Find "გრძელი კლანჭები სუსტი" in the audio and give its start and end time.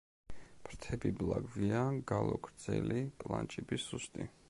2.49-4.33